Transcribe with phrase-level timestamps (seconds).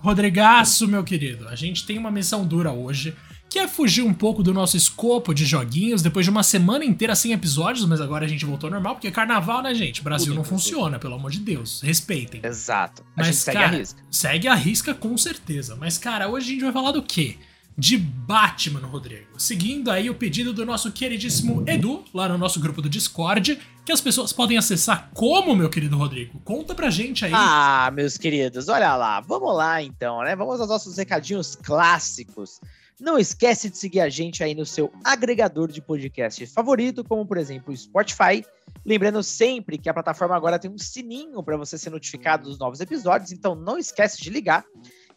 [0.00, 3.14] Rodrigaço, meu querido, a gente tem uma missão dura hoje,
[3.50, 7.14] que é fugir um pouco do nosso escopo de joguinhos depois de uma semana inteira
[7.14, 10.02] sem episódios, mas agora a gente voltou ao normal, porque é carnaval, né, gente?
[10.02, 11.82] Brasil não funciona, pelo amor de Deus.
[11.82, 12.40] Respeitem.
[12.42, 13.02] Exato.
[13.14, 14.02] A mas, gente segue cara, a risca.
[14.10, 15.76] Segue a risca com certeza.
[15.76, 17.36] Mas, cara, hoje a gente vai falar do quê?
[17.78, 19.40] De Batman, Rodrigo.
[19.40, 23.92] Seguindo aí o pedido do nosso queridíssimo Edu, lá no nosso grupo do Discord, que
[23.92, 26.40] as pessoas podem acessar como, meu querido Rodrigo?
[26.40, 27.30] Conta pra gente aí.
[27.32, 29.20] Ah, meus queridos, olha lá.
[29.20, 30.34] Vamos lá então, né?
[30.34, 32.60] Vamos aos nossos recadinhos clássicos.
[32.98, 37.36] Não esquece de seguir a gente aí no seu agregador de podcast favorito, como por
[37.36, 38.44] exemplo o Spotify.
[38.84, 42.80] Lembrando sempre que a plataforma agora tem um sininho para você ser notificado dos novos
[42.80, 44.64] episódios, então não esquece de ligar.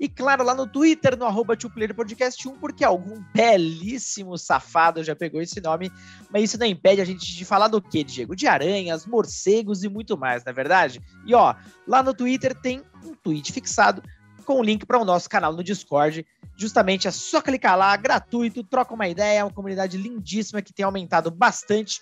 [0.01, 1.55] E claro, lá no Twitter, no arroba
[1.95, 5.91] Podcast 1, porque algum belíssimo safado já pegou esse nome,
[6.31, 8.35] mas isso não impede a gente de falar do quê, Diego?
[8.35, 10.99] De aranhas, morcegos e muito mais, não é verdade?
[11.23, 11.53] E ó,
[11.87, 14.01] lá no Twitter tem um tweet fixado
[14.43, 16.25] com o link para o nosso canal no Discord.
[16.57, 20.83] Justamente é só clicar lá, gratuito, troca uma ideia, é uma comunidade lindíssima que tem
[20.83, 22.01] aumentado bastante.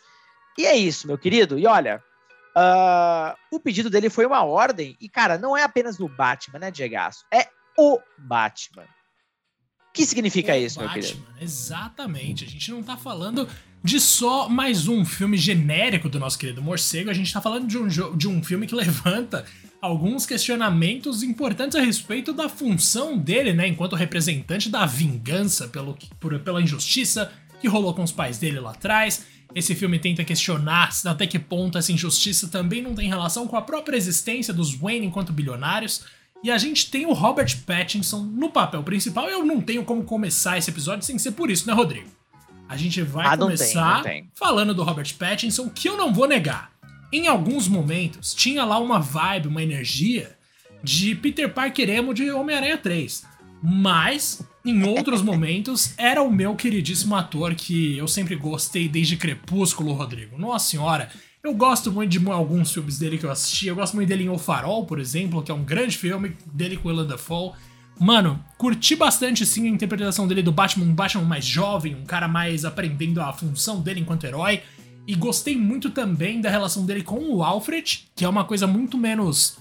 [0.58, 1.60] E é isso, meu querido.
[1.60, 2.02] E olha,
[2.56, 6.72] uh, o pedido dele foi uma ordem, e cara, não é apenas do Batman, né,
[6.72, 6.96] Diego?
[7.30, 8.84] É o Batman.
[8.84, 11.28] O que significa o isso, Batman, meu querido?
[11.40, 12.44] Exatamente.
[12.44, 13.48] A gente não tá falando
[13.82, 17.78] de só mais um filme genérico do nosso querido morcego, a gente tá falando de
[17.78, 19.46] um, de um filme que levanta
[19.82, 26.38] alguns questionamentos importantes a respeito da função dele, né, enquanto representante da vingança pelo, por,
[26.40, 29.26] pela injustiça que rolou com os pais dele lá atrás.
[29.56, 33.62] Esse filme tenta questionar até que ponto essa injustiça também não tem relação com a
[33.62, 36.04] própria existência dos Wayne enquanto bilionários.
[36.44, 39.28] E a gente tem o Robert Pattinson no papel principal.
[39.28, 42.10] Eu não tenho como começar esse episódio sem ser por isso, né, Rodrigo?
[42.68, 44.32] A gente vai ah, começar tem, tem.
[44.36, 46.72] falando do Robert Pattinson, que eu não vou negar.
[47.12, 50.38] Em alguns momentos, tinha lá uma vibe, uma energia
[50.84, 53.26] de Peter Parker emo de Homem-Aranha 3.
[53.62, 59.92] Mas, em outros momentos, era o meu queridíssimo ator que eu sempre gostei desde Crepúsculo,
[59.92, 60.38] Rodrigo.
[60.38, 61.10] Nossa senhora,
[61.50, 63.68] eu gosto muito de alguns filmes dele que eu assisti.
[63.68, 66.78] Eu gosto muito dele em O Farol, por exemplo, que é um grande filme dele
[66.78, 67.54] com Willem Dafoe.
[68.00, 72.28] Mano, curti bastante sim a interpretação dele do Batman, um Batman mais jovem, um cara
[72.28, 74.62] mais aprendendo a função dele enquanto herói.
[75.08, 78.96] E gostei muito também da relação dele com o Alfred, que é uma coisa muito
[78.96, 79.58] menos.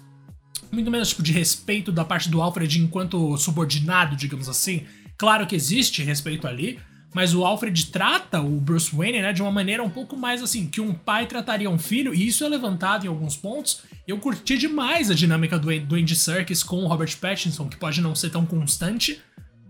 [0.70, 4.82] Muito menos tipo de respeito da parte do Alfred enquanto subordinado, digamos assim.
[5.16, 6.78] Claro que existe respeito ali,
[7.14, 10.66] mas o Alfred trata o Bruce Wayne, né, de uma maneira um pouco mais assim,
[10.66, 13.82] que um pai trataria um filho, e isso é levantado em alguns pontos.
[14.06, 18.00] Eu curti demais a dinâmica do, do Andy Serkis com o Robert Pattinson, que pode
[18.00, 19.20] não ser tão constante,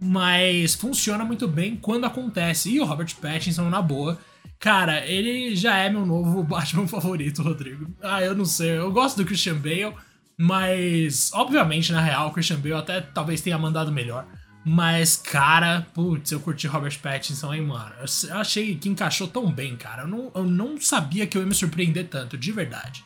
[0.00, 2.70] mas funciona muito bem quando acontece.
[2.70, 4.18] E o Robert Pattinson, na boa,
[4.58, 7.94] cara, ele já é meu novo Batman favorito, Rodrigo.
[8.02, 9.94] Ah, eu não sei, eu gosto do Christian Bale,
[10.36, 14.26] mas obviamente, na real, o Christian Bale até talvez tenha mandado melhor.
[14.68, 17.94] Mas, cara, putz, eu curti Robert Pattinson, hein, mano.
[18.28, 20.02] Eu achei que encaixou tão bem, cara.
[20.02, 23.02] Eu não, eu não sabia que eu ia me surpreender tanto, de verdade.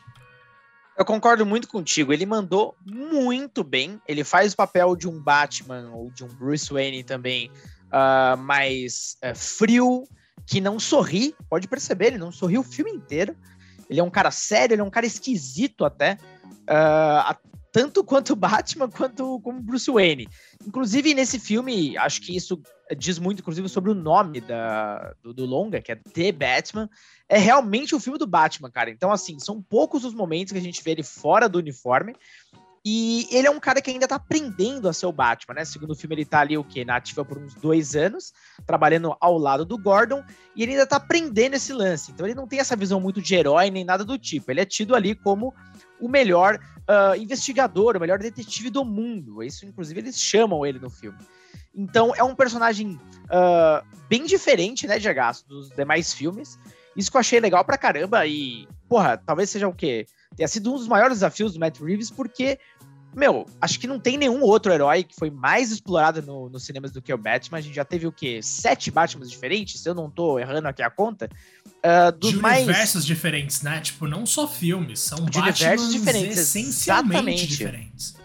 [0.97, 2.11] Eu concordo muito contigo.
[2.11, 4.01] Ele mandou muito bem.
[4.05, 7.49] Ele faz o papel de um Batman ou de um Bruce Wayne também
[7.87, 10.03] uh, mais uh, frio,
[10.45, 11.33] que não sorri.
[11.49, 13.37] Pode perceber, ele não sorriu o filme inteiro.
[13.89, 16.17] Ele é um cara sério, ele é um cara esquisito até.
[16.69, 20.29] Uh, tanto quanto Batman quanto como Bruce Wayne.
[20.65, 22.61] Inclusive, nesse filme, acho que isso
[22.95, 26.87] diz muito, inclusive, sobre o nome da, do, do, longa, que é The Batman.
[27.27, 28.91] É realmente o filme do Batman, cara.
[28.91, 32.15] Então, assim, são poucos os momentos que a gente vê ele fora do uniforme.
[32.85, 35.65] E ele é um cara que ainda tá aprendendo a ser o Batman, né?
[35.65, 36.83] Segundo o filme, ele tá ali, o quê?
[36.83, 38.33] Na ativa por uns dois anos,
[38.65, 40.21] trabalhando ao lado do Gordon,
[40.53, 42.11] e ele ainda tá aprendendo esse lance.
[42.11, 44.51] Então ele não tem essa visão muito de herói nem nada do tipo.
[44.51, 45.53] Ele é tido ali como
[45.97, 49.41] o melhor uh, investigador, o melhor detetive do mundo.
[49.41, 51.17] Isso, inclusive, eles chamam ele no filme.
[51.73, 56.59] Então, é um personagem uh, bem diferente, né, de Agaço, dos demais filmes.
[56.95, 58.27] Isso que eu achei legal pra caramba.
[58.27, 60.05] E, porra, talvez seja o quê?
[60.35, 62.59] Tenha sido um dos maiores desafios do Matt Reeves, porque
[63.15, 66.91] meu, acho que não tem nenhum outro herói que foi mais explorado no, nos cinemas
[66.91, 67.59] do que o Batman.
[67.59, 68.39] A gente já teve o quê?
[68.41, 71.29] Sete Batmans diferentes, se eu não tô errando aqui a conta.
[71.65, 72.63] Uh, dos de mais...
[72.63, 73.79] universos diferentes, né?
[73.81, 77.47] Tipo, não só filmes, são de universos diferentes, essencialmente exatamente.
[77.47, 78.15] diferentes.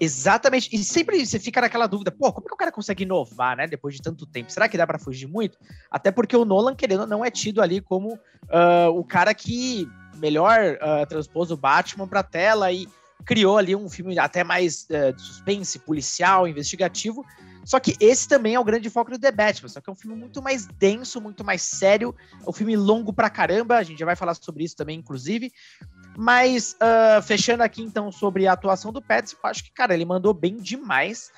[0.00, 0.68] Exatamente.
[0.72, 3.66] E sempre você fica naquela dúvida, pô, como é que o cara consegue inovar, né?
[3.66, 4.52] Depois de tanto tempo?
[4.52, 5.58] Será que dá para fugir muito?
[5.90, 9.88] Até porque o Nolan, querendo não, é tido ali como uh, o cara que
[10.18, 12.88] melhor uh, transpôs o Batman pra tela e
[13.24, 17.24] criou ali um filme até mais uh, suspense, policial, investigativo.
[17.64, 19.96] Só que esse também é o grande foco do The Batman, só que é um
[19.96, 23.98] filme muito mais denso, muito mais sério, é um filme longo pra caramba, a gente
[23.98, 25.52] já vai falar sobre isso também, inclusive.
[26.16, 30.06] Mas, uh, fechando aqui então sobre a atuação do Pattinson, eu acho que, cara, ele
[30.06, 31.30] mandou bem demais.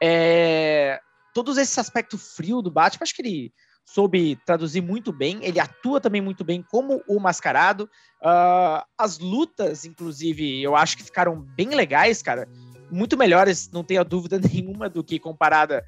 [0.00, 1.00] É...
[1.34, 3.52] Todos esse aspecto frio do Batman, acho que ele
[3.84, 7.84] soube traduzir muito bem, ele atua também muito bem como o mascarado.
[8.20, 12.48] Uh, as lutas, inclusive, eu acho que ficaram bem legais, cara
[12.92, 15.84] muito melhores, não tenha dúvida nenhuma, do que comparada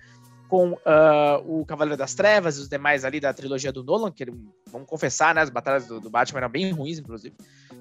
[0.48, 4.24] com uh, o Cavaleiro das Trevas e os demais ali da trilogia do Nolan, que
[4.70, 7.34] vamos confessar, né, as batalhas do, do, Batman eram bem ruins, inclusive.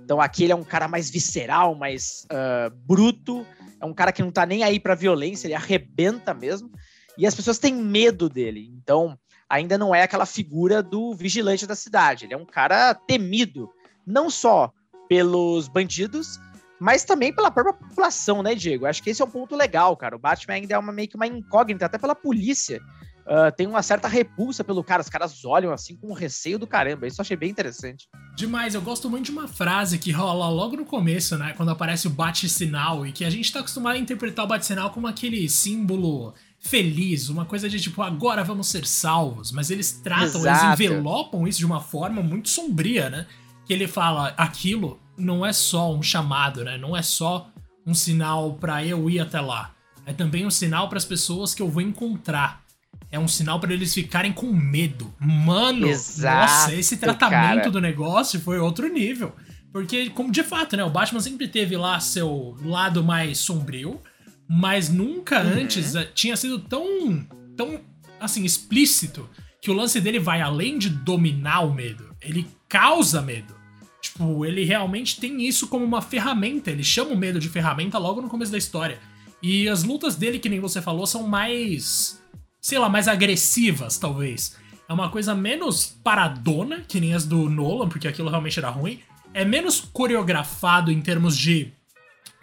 [0.03, 3.45] Então aqui ele é um cara mais visceral, mais uh, bruto,
[3.79, 6.71] é um cara que não tá nem aí pra violência, ele arrebenta mesmo,
[7.17, 8.71] e as pessoas têm medo dele.
[8.75, 9.17] Então
[9.53, 13.69] ainda não é aquela figura do vigilante da cidade, ele é um cara temido,
[14.05, 14.73] não só
[15.07, 16.39] pelos bandidos,
[16.79, 18.87] mas também pela própria população, né, Diego?
[18.87, 20.15] Acho que esse é um ponto legal, cara.
[20.15, 22.81] O Batman ainda é uma, meio que uma incógnita, até pela polícia.
[23.25, 27.07] Uh, tem uma certa repulsa pelo cara, os caras olham assim com receio do caramba.
[27.07, 28.09] Isso eu achei bem interessante.
[28.35, 31.53] Demais, eu gosto muito de uma frase que rola logo no começo, né?
[31.55, 35.07] Quando aparece o bate-sinal, e que a gente tá acostumado a interpretar o bate-sinal como
[35.07, 36.33] aquele símbolo
[36.63, 39.51] feliz, uma coisa de tipo, agora vamos ser salvos.
[39.51, 40.65] Mas eles tratam, Exato.
[40.65, 43.27] eles envelopam isso de uma forma muito sombria, né?
[43.65, 46.77] Que ele fala, aquilo não é só um chamado, né?
[46.77, 47.49] Não é só
[47.85, 49.71] um sinal para eu ir até lá.
[50.05, 52.63] É também um sinal para as pessoas que eu vou encontrar.
[53.11, 55.13] É um sinal para eles ficarem com medo.
[55.19, 57.71] Mano, Exato, nossa, esse tratamento cara.
[57.71, 59.35] do negócio foi outro nível.
[59.71, 60.83] Porque, como de fato, né?
[60.83, 63.99] O Batman sempre teve lá seu lado mais sombrio,
[64.47, 65.61] mas nunca uhum.
[65.61, 67.25] antes eh, tinha sido tão,
[67.55, 67.79] tão,
[68.19, 69.29] assim, explícito
[69.61, 72.15] que o lance dele vai além de dominar o medo.
[72.21, 73.55] Ele causa medo.
[74.01, 76.69] Tipo, ele realmente tem isso como uma ferramenta.
[76.69, 78.99] Ele chama o medo de ferramenta logo no começo da história.
[79.41, 82.21] E as lutas dele, que nem você falou, são mais.
[82.61, 84.57] sei lá, mais agressivas, talvez.
[84.87, 88.99] É uma coisa menos paradona, que nem as do Nolan, porque aquilo realmente era ruim.
[89.33, 91.71] É menos coreografado em termos de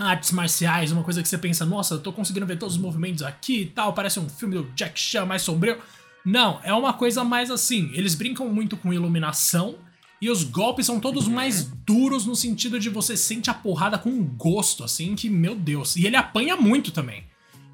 [0.01, 3.23] artes marciais, uma coisa que você pensa, nossa, eu tô conseguindo ver todos os movimentos
[3.23, 5.79] aqui e tal, parece um filme do Jack Chan mais sombrio.
[6.25, 9.77] Não, é uma coisa mais assim, eles brincam muito com iluminação,
[10.21, 14.11] e os golpes são todos mais duros no sentido de você sente a porrada com
[14.11, 15.97] um gosto, assim, que, meu Deus.
[15.97, 17.25] E ele apanha muito também.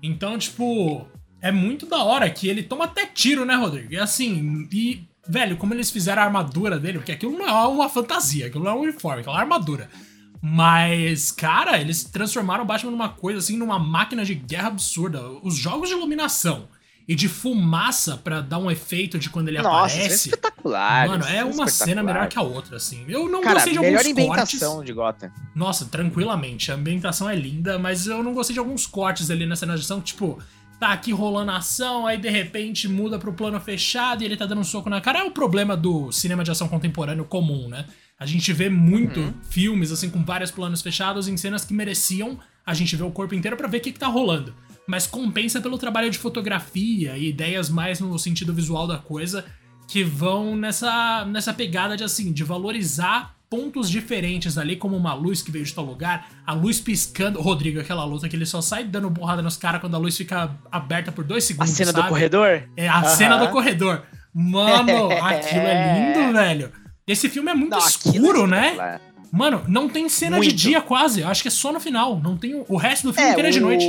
[0.00, 1.05] Então, tipo,
[1.40, 3.93] é muito da hora que ele toma até tiro, né, Rodrigo?
[3.93, 7.88] E assim, e, velho, como eles fizeram a armadura dele, porque aquilo não é uma
[7.88, 9.90] fantasia, aquilo não é um uniforme, aquilo é uma armadura.
[10.40, 15.22] Mas, cara, eles transformaram o Batman numa coisa assim, numa máquina de guerra absurda.
[15.42, 16.68] Os jogos de iluminação
[17.08, 19.98] e de fumaça para dar um efeito de quando ele Nossa, aparece.
[19.98, 21.08] Isso é espetacular.
[21.08, 23.04] Mano, é, é uma cena melhor que a outra, assim.
[23.08, 24.86] Eu não Cara, gostei de melhor alguns ambientação cortes.
[24.86, 25.30] de Gotham.
[25.54, 26.72] Nossa, tranquilamente.
[26.72, 30.38] A ambientação é linda, mas eu não gostei de alguns cortes ali nessa narração, tipo,
[30.80, 34.44] tá aqui rolando a ação, aí de repente muda pro plano fechado e ele tá
[34.44, 35.20] dando um soco na cara.
[35.20, 37.86] É o problema do cinema de ação contemporâneo comum, né?
[38.18, 39.34] A gente vê muito uhum.
[39.48, 43.34] filmes, assim, com vários planos fechados em cenas que mereciam a gente ver o corpo
[43.34, 44.54] inteiro para ver o que, que tá rolando
[44.86, 49.44] mas compensa pelo trabalho de fotografia e ideias mais no sentido visual da coisa
[49.88, 55.40] que vão nessa, nessa pegada de assim, de valorizar pontos diferentes ali, como uma luz
[55.40, 57.40] que veio de tal lugar, a luz piscando.
[57.40, 60.50] Rodrigo, aquela luta que ele só sai dando borrada nos caras quando a luz fica
[60.70, 61.72] aberta por dois segundos.
[61.72, 62.04] A cena sabe?
[62.04, 62.69] do corredor?
[62.76, 63.05] É, a uhum.
[63.05, 64.02] cena do corredor.
[64.34, 66.72] Mano, aquilo é lindo, velho.
[67.06, 69.01] Esse filme é muito não, escuro, é né?
[69.32, 70.51] Mano, não tem cena muito.
[70.51, 71.20] de dia quase.
[71.20, 72.19] Eu acho que é só no final.
[72.20, 73.86] Não tem o, o resto do filme é, inteiro é de noite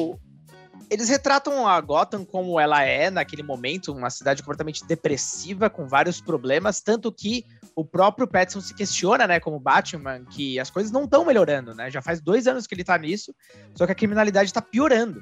[0.90, 6.22] eles retratam a Gotham como ela é naquele momento, uma cidade completamente depressiva, com vários
[6.22, 7.46] problemas, tanto que
[7.76, 11.92] o próprio Pattinson se questiona, né, como Batman, que as coisas não estão melhorando, né?
[11.92, 13.36] Já faz dois anos que ele tá nisso,
[13.76, 15.22] só que a criminalidade tá piorando.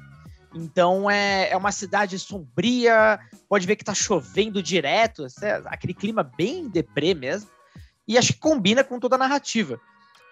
[0.54, 5.26] Então é, é uma cidade sombria, pode ver que tá chovendo direto,
[5.66, 7.50] aquele clima bem deprê mesmo.
[8.06, 9.80] E acho que combina com toda a narrativa.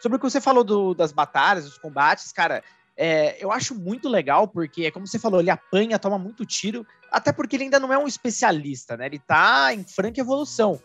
[0.00, 2.62] Sobre o que você falou do, das batalhas, dos combates, cara,
[2.96, 7.32] é, eu acho muito legal, porque, como você falou, ele apanha, toma muito tiro, até
[7.32, 9.06] porque ele ainda não é um especialista, né?
[9.06, 10.80] Ele tá em franca evolução.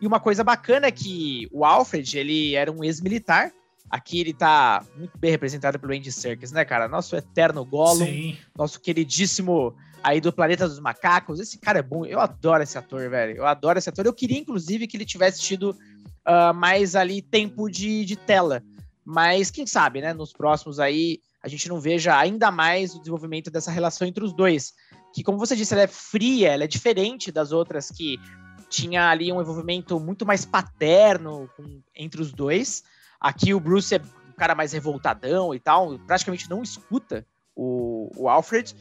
[0.00, 3.50] E uma coisa bacana é que o Alfred, ele era um ex-militar.
[3.88, 6.88] Aqui ele tá muito bem representado pelo Andy Serkis, né, cara?
[6.88, 8.36] Nosso eterno Gollum, Sim.
[8.56, 11.40] nosso queridíssimo aí do Planeta dos Macacos.
[11.40, 13.36] Esse cara é bom, eu adoro esse ator, velho.
[13.36, 14.04] Eu adoro esse ator.
[14.04, 15.74] Eu queria, inclusive, que ele tivesse tido
[16.26, 18.62] uh, mais ali tempo de, de tela.
[19.04, 20.12] Mas quem sabe, né?
[20.12, 24.32] Nos próximos aí a gente não veja ainda mais o desenvolvimento dessa relação entre os
[24.32, 24.74] dois.
[25.14, 28.18] Que, como você disse, ela é fria, ela é diferente das outras que
[28.68, 32.82] tinha ali um envolvimento muito mais paterno com, entre os dois.
[33.20, 38.28] Aqui o Bruce é um cara mais revoltadão e tal, praticamente não escuta o, o
[38.28, 38.74] Alfred.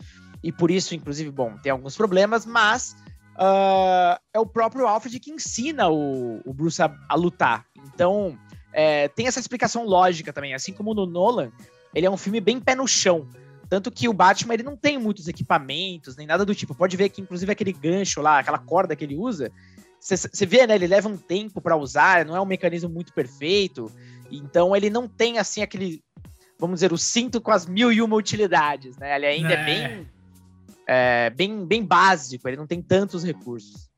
[0.44, 2.96] e por isso, inclusive, bom, tem alguns problemas, mas
[3.36, 7.66] uh, é o próprio Alfred que ensina o, o Bruce a, a lutar.
[7.94, 8.38] Então,
[8.74, 10.54] é, tem essa explicação lógica também.
[10.54, 11.52] Assim como no Nolan,
[11.94, 13.28] ele é um filme bem pé no chão.
[13.70, 16.76] Tanto que o Batman ele não tem muitos equipamentos, nem nada do tipo.
[16.76, 19.52] Pode ver que, inclusive, aquele gancho lá, aquela corda que ele usa,
[20.00, 20.76] você vê, né?
[20.76, 23.92] Ele leva um tempo para usar, não é um mecanismo muito perfeito.
[24.32, 26.04] Então ele não tem assim aquele,
[26.60, 29.16] vamos dizer, o cinto com as mil e uma utilidades, né?
[29.16, 30.08] Ele ainda é, é bem,
[30.88, 33.90] é, bem, bem básico, ele não tem tantos recursos.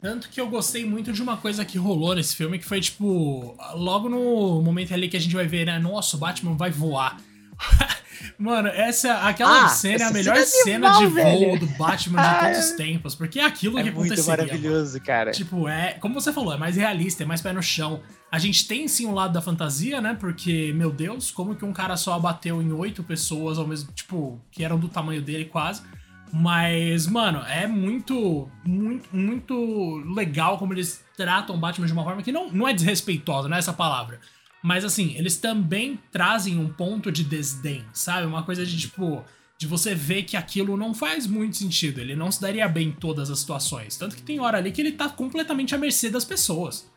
[0.00, 3.56] Tanto que eu gostei muito de uma coisa que rolou nesse filme, que foi tipo,
[3.74, 5.78] logo no momento ali que a gente vai ver, né?
[5.78, 7.16] Nossa, o Batman vai voar.
[8.38, 12.40] Mano, essa aquela ah, cena é a melhor cena, animal, de voo do Batman de
[12.44, 14.34] todos os tempos, porque é aquilo é que aconteceria.
[14.34, 15.04] É muito maravilhoso, mano.
[15.06, 15.30] cara.
[15.30, 18.02] Tipo, é, como você falou, é mais realista, é mais pé no chão.
[18.30, 20.16] A gente tem sim um lado da fantasia, né?
[20.18, 24.40] Porque, meu Deus, como que um cara só abateu em oito pessoas ao mesmo, tipo,
[24.50, 25.82] que eram do tamanho dele quase.
[26.36, 32.32] Mas, mano, é muito, muito, muito legal como eles tratam Batman de uma forma que
[32.32, 34.18] não, não é desrespeitosa, não é essa palavra.
[34.60, 38.26] Mas, assim, eles também trazem um ponto de desdém, sabe?
[38.26, 39.24] Uma coisa de, tipo,
[39.56, 42.00] de você ver que aquilo não faz muito sentido.
[42.00, 43.96] Ele não se daria bem em todas as situações.
[43.96, 46.90] Tanto que tem hora ali que ele tá completamente à mercê das pessoas.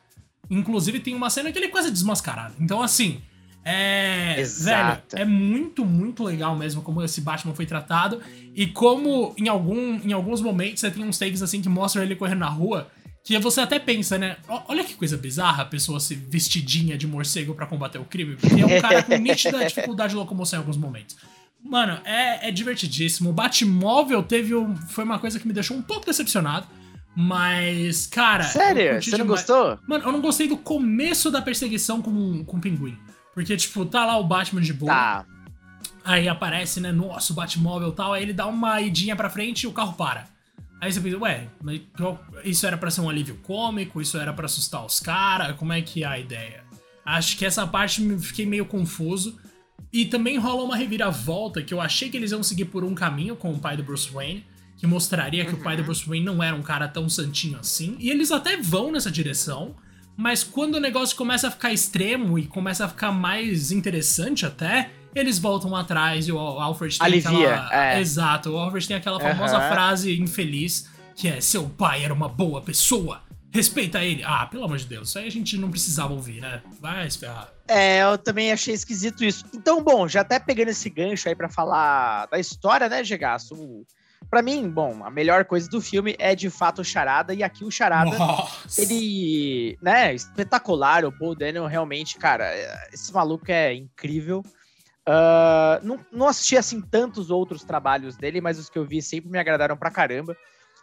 [0.49, 2.55] Inclusive, tem uma cena que ele é quase desmascarado.
[2.59, 3.21] Então, assim,
[3.67, 4.39] é.
[4.39, 5.15] Exato.
[5.15, 8.21] Velho, é muito, muito legal mesmo como esse Batman foi tratado.
[8.55, 12.15] E como em, algum, em alguns momentos você tem uns takes assim que mostram ele
[12.15, 12.87] correndo na rua.
[13.23, 14.37] Que você até pensa, né?
[14.69, 18.37] Olha que coisa bizarra a pessoa se vestidinha de morcego para combater o crime.
[18.37, 21.17] Porque é um cara com nítida dificuldade de locomoção em alguns momentos.
[21.61, 23.31] Mano, é, é divertidíssimo.
[23.31, 26.67] O Batmóvel teve um, foi uma coisa que me deixou um pouco decepcionado.
[27.13, 28.43] Mas, cara.
[28.43, 29.01] Sério?
[29.01, 29.41] Você não demais.
[29.41, 29.77] gostou?
[29.85, 32.97] Mano, eu não gostei do começo da perseguição com, com o pinguim.
[33.37, 34.91] Porque, tipo, tá lá o Batman de boa.
[34.91, 35.25] Tá.
[36.03, 36.91] Aí aparece, né?
[36.91, 38.13] Nossa, o Batmóvel e tal.
[38.13, 40.27] Aí ele dá uma idinha pra frente e o carro para.
[40.81, 41.47] Aí você pensa, ué,
[42.43, 44.01] isso era para ser um alívio cômico?
[44.01, 45.55] Isso era para assustar os caras?
[45.55, 46.63] Como é que é a ideia?
[47.05, 49.37] Acho que essa parte me fiquei meio confuso.
[49.93, 53.35] E também rola uma reviravolta que eu achei que eles iam seguir por um caminho
[53.35, 54.43] com o pai do Bruce Wayne,
[54.77, 55.59] que mostraria que uhum.
[55.59, 55.85] o pai do uhum.
[55.85, 57.97] Bruce Wayne não era um cara tão santinho assim.
[57.99, 59.75] E eles até vão nessa direção.
[60.17, 64.89] Mas quando o negócio começa a ficar extremo e começa a ficar mais interessante até,
[65.13, 67.93] eles voltam atrás e o Alfred tem Alivia, aquela...
[67.93, 67.99] É.
[68.01, 69.69] Exato, o Alfred tem aquela famosa uhum.
[69.69, 73.21] frase infeliz que é seu pai era uma boa pessoa.
[73.51, 74.23] Respeita ele.
[74.23, 76.61] Ah, pelo amor de Deus, isso aí a gente não precisava ouvir, né?
[76.79, 77.49] Vai esperar.
[77.67, 79.43] É, eu também achei esquisito isso.
[79.53, 83.55] Então, bom, já até pegando esse gancho aí para falar da história, né, Gegaço?
[84.29, 87.63] Para mim, bom, a melhor coisa do filme é de fato o Charada, e aqui
[87.63, 88.81] o Charada, Nossa.
[88.81, 92.45] ele, né, espetacular, o Paul Daniel realmente, cara,
[92.91, 94.43] esse maluco é incrível.
[95.07, 99.31] Uh, não, não assisti, assim, tantos outros trabalhos dele, mas os que eu vi sempre
[99.31, 100.35] me agradaram pra caramba.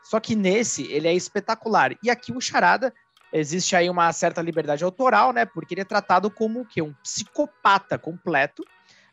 [0.02, 1.94] Só que nesse, ele é espetacular.
[2.02, 2.94] E aqui o Charada,
[3.30, 6.80] existe aí uma certa liberdade autoral, né, porque ele é tratado como o quê?
[6.80, 8.62] Um psicopata completo,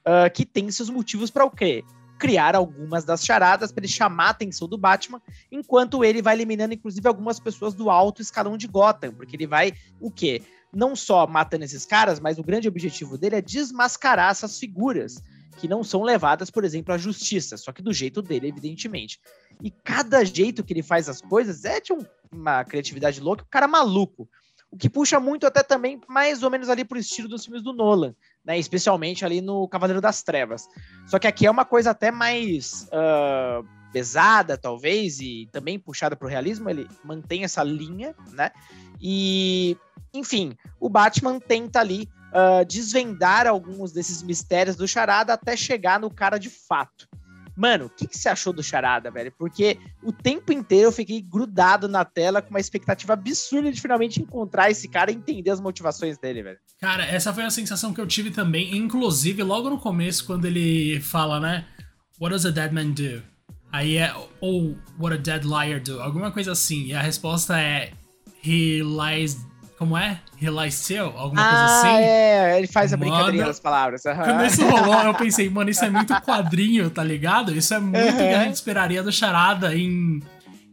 [0.07, 1.83] uh, que tem seus motivos para o quê?
[2.21, 5.19] Criar algumas das charadas para ele chamar a atenção do Batman,
[5.51, 9.73] enquanto ele vai eliminando, inclusive, algumas pessoas do alto escalão de Gotham, porque ele vai
[9.99, 10.43] o quê?
[10.71, 15.15] Não só matando esses caras, mas o grande objetivo dele é desmascarar essas figuras
[15.57, 19.19] que não são levadas, por exemplo, à justiça, só que do jeito dele, evidentemente.
[19.59, 23.47] E cada jeito que ele faz as coisas é de um, uma criatividade louca, o
[23.47, 24.29] cara maluco.
[24.69, 27.73] O que puxa muito até também mais ou menos ali pro estilo dos filmes do
[27.73, 28.57] Nolan, né?
[28.57, 30.67] Especialmente ali no Cavaleiro das Trevas.
[31.05, 36.27] Só que aqui é uma coisa até mais uh, pesada, talvez, e também puxada pro
[36.27, 36.69] realismo.
[36.69, 38.51] Ele mantém essa linha, né?
[38.99, 39.77] E,
[40.13, 46.09] enfim, o Batman tenta ali uh, desvendar alguns desses mistérios do Charada até chegar no
[46.09, 47.07] cara de fato.
[47.55, 49.31] Mano, o que, que, você achou do Charada, velho?
[49.37, 54.21] Porque o tempo inteiro eu fiquei grudado na tela com uma expectativa absurda de finalmente
[54.21, 56.57] encontrar esse cara e entender as motivações dele, velho.
[56.79, 60.99] Cara, essa foi a sensação que eu tive também, inclusive logo no começo, quando ele
[61.01, 61.65] fala, né?
[62.19, 63.21] What does a dead man do?
[63.71, 66.01] Aí é, ou what a dead liar do?
[66.01, 66.87] Alguma coisa assim.
[66.87, 67.91] E a resposta é,
[68.43, 69.37] he lies
[69.81, 70.21] como é?
[70.37, 71.11] Relaiceu?
[71.17, 72.03] Alguma ah, coisa assim?
[72.03, 74.05] É, ele faz a mano, brincadeirinha das palavras.
[74.05, 74.13] Uhum.
[74.13, 77.51] Quando isso rolou, eu pensei, mano, isso é muito quadrinho, tá ligado?
[77.51, 78.15] Isso é muito uhum.
[78.15, 80.21] que a gente esperaria do Charada em,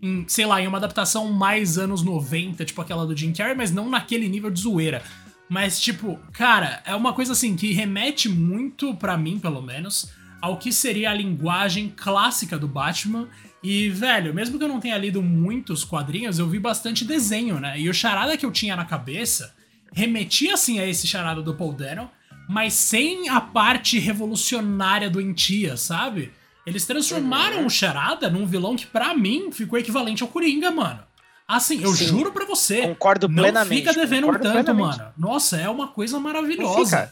[0.03, 3.73] em, sei lá, em uma adaptação mais anos 90, tipo aquela do Jim Carrey, mas
[3.73, 5.03] não naquele nível de zoeira.
[5.49, 10.59] Mas, tipo, cara, é uma coisa assim que remete muito, para mim, pelo menos, ao
[10.59, 13.27] que seria a linguagem clássica do Batman
[13.63, 17.79] e, velho, mesmo que eu não tenha lido muitos quadrinhos, eu vi bastante desenho, né?
[17.79, 19.55] E o charada que eu tinha na cabeça
[19.93, 22.11] remetia, assim, a esse charada do Paul Dano,
[22.49, 26.33] mas sem a parte revolucionária do Entia, sabe?
[26.65, 27.67] Eles transformaram uhum.
[27.67, 31.01] o Charada num vilão que, para mim, ficou equivalente ao Coringa, mano.
[31.47, 32.83] Assim, eu Sim, juro pra você.
[32.83, 33.85] Concordo plenamente.
[33.85, 34.99] Não fica devendo tanto, plenamente.
[34.99, 35.13] mano.
[35.17, 37.11] Nossa, é uma coisa maravilhosa.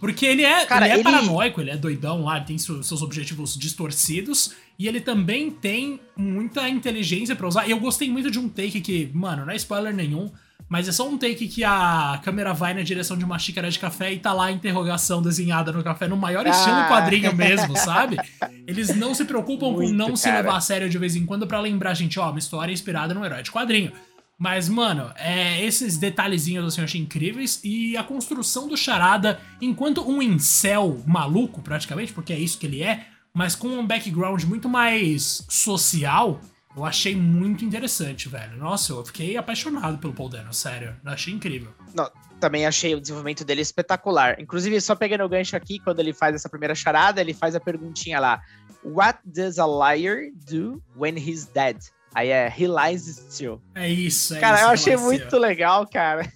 [0.00, 1.04] Porque ele é, Cara, ele é ele...
[1.04, 4.52] paranoico, ele é doidão lá, tem seus objetivos distorcidos.
[4.78, 7.66] E ele também tem muita inteligência para usar.
[7.66, 10.30] E eu gostei muito de um take que, mano, não é spoiler nenhum.
[10.68, 13.78] Mas é só um take que a câmera vai na direção de uma xícara de
[13.78, 16.88] café e tá lá a interrogação desenhada no café, no maior estilo ah.
[16.88, 18.16] quadrinho mesmo, sabe?
[18.66, 20.16] Eles não se preocupam Muito, com não cara.
[20.16, 23.14] se levar a sério de vez em quando para lembrar gente, ó, uma história inspirada
[23.14, 23.92] no herói de quadrinho.
[24.38, 27.60] Mas, mano, é, esses detalhezinhos assim eu achei incríveis.
[27.64, 32.82] E a construção do Charada, enquanto um incel maluco, praticamente, porque é isso que ele
[32.82, 36.40] é, mas com um background muito mais social,
[36.76, 38.58] eu achei muito interessante, velho.
[38.58, 40.94] Nossa, eu fiquei apaixonado pelo Paul Dano, sério.
[41.02, 41.72] Eu achei incrível.
[41.94, 44.38] Não, também achei o desenvolvimento dele espetacular.
[44.38, 47.60] Inclusive, só pegando o gancho aqui, quando ele faz essa primeira charada, ele faz a
[47.60, 48.42] perguntinha lá:
[48.84, 51.78] What does a liar do when he's dead?
[52.16, 53.60] Aí é He Lies Still.
[53.74, 56.26] É isso, é Cara, isso, eu achei muito legal, cara.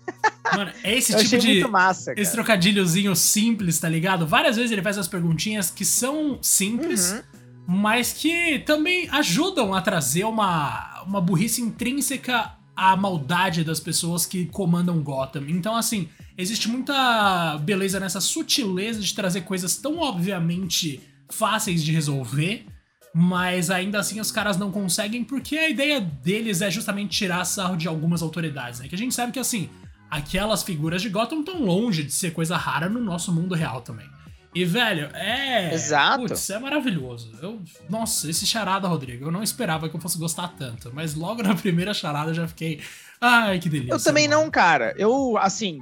[0.54, 1.66] Mano, é esse tipo de.
[1.66, 4.26] Massa, esse trocadilhozinho simples, tá ligado?
[4.26, 7.12] Várias vezes ele faz as perguntinhas que são simples.
[7.12, 7.40] Uhum
[7.72, 14.46] mas que também ajudam a trazer uma, uma burrice intrínseca à maldade das pessoas que
[14.46, 15.44] comandam Gotham.
[15.46, 22.66] Então, assim, existe muita beleza nessa sutileza de trazer coisas tão obviamente fáceis de resolver,
[23.14, 27.76] mas ainda assim os caras não conseguem porque a ideia deles é justamente tirar sarro
[27.76, 28.88] de algumas autoridades, né?
[28.88, 29.68] Que a gente sabe que, assim,
[30.10, 34.08] aquelas figuras de Gotham estão longe de ser coisa rara no nosso mundo real também.
[34.54, 35.72] E, velho, é.
[35.72, 36.22] Exato.
[36.26, 37.32] Putz, é maravilhoso.
[37.40, 40.90] Eu, nossa, esse charada, Rodrigo, eu não esperava que eu fosse gostar tanto.
[40.92, 42.80] Mas logo na primeira charada eu já fiquei.
[43.20, 43.94] Ai, que delícia.
[43.94, 44.42] Eu também mano.
[44.42, 44.92] não, cara.
[44.96, 45.80] Eu, assim,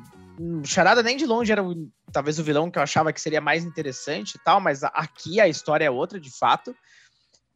[0.64, 1.62] charada nem de longe era
[2.12, 5.48] talvez o vilão que eu achava que seria mais interessante e tal, mas aqui a
[5.48, 6.74] história é outra, de fato.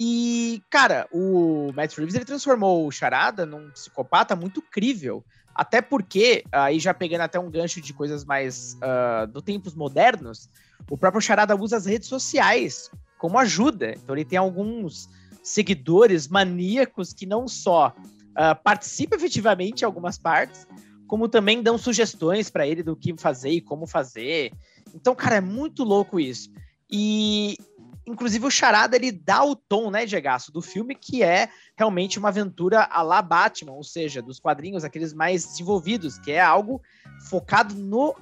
[0.04, 5.24] E, cara, o Matt Reeves ele transformou o Charada num psicopata muito crível.
[5.54, 10.50] Até porque, aí já pegando até um gancho de coisas mais uh, do tempos modernos,
[10.90, 13.92] o próprio Charada usa as redes sociais como ajuda.
[13.92, 15.08] Então ele tem alguns
[15.40, 20.66] seguidores maníacos que não só uh, participam efetivamente em algumas partes,
[21.06, 24.50] como também dão sugestões para ele do que fazer e como fazer.
[24.92, 26.50] Então, cara, é muito louco isso.
[26.90, 27.56] E
[28.06, 32.28] inclusive o Charada ele dá o tom, né, Diego, do filme que é realmente uma
[32.28, 36.80] aventura a la Batman, ou seja, dos quadrinhos aqueles mais desenvolvidos, que é algo
[37.28, 38.14] focado no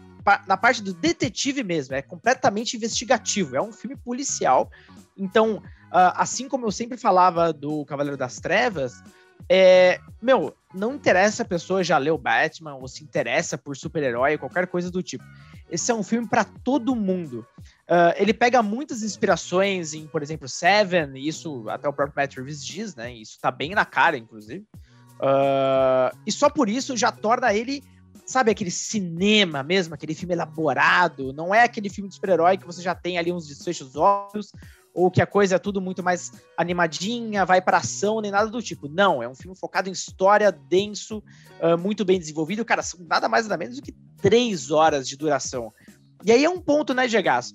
[0.47, 4.71] na parte do detetive mesmo, é completamente investigativo, é um filme policial.
[5.17, 9.03] Então, uh, assim como eu sempre falava do Cavaleiro das Trevas,
[9.49, 14.67] é, meu, não interessa a pessoa já leu Batman ou se interessa por super-herói, qualquer
[14.67, 15.25] coisa do tipo.
[15.71, 17.47] Esse é um filme para todo mundo.
[17.89, 22.37] Uh, ele pega muitas inspirações em, por exemplo, Seven, e isso até o próprio Matt
[22.37, 23.13] Reeves diz, né?
[23.13, 24.65] Isso tá bem na cara, inclusive.
[25.21, 27.83] Uh, e só por isso já torna ele
[28.31, 32.81] sabe, aquele cinema mesmo, aquele filme elaborado, não é aquele filme de super-herói que você
[32.81, 34.53] já tem ali uns desfechos óbvios,
[34.95, 38.63] ou que a coisa é tudo muito mais animadinha, vai para ação, nem nada do
[38.63, 38.89] tipo.
[38.89, 41.23] Não, é um filme focado em história, denso,
[41.61, 42.65] uh, muito bem desenvolvido.
[42.65, 45.73] Cara, são nada mais nada menos do que três horas de duração.
[46.25, 47.55] E aí é um ponto, né, Gegas?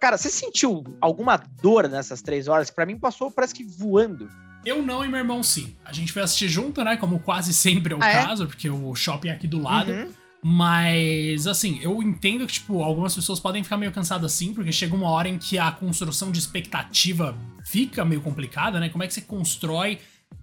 [0.00, 2.70] Cara, você sentiu alguma dor nessas três horas?
[2.70, 4.28] Para mim passou, parece que voando.
[4.64, 5.76] Eu não e meu irmão sim.
[5.84, 6.96] A gente foi assistir junto, né?
[6.96, 8.24] Como quase sempre é o ah, é?
[8.24, 8.46] caso, é?
[8.46, 9.92] porque o shopping é aqui do lado.
[9.92, 10.12] Uhum.
[10.46, 14.94] Mas, assim, eu entendo que, tipo, algumas pessoas podem ficar meio cansadas assim, porque chega
[14.94, 18.90] uma hora em que a construção de expectativa fica meio complicada, né?
[18.90, 20.00] Como é que você constrói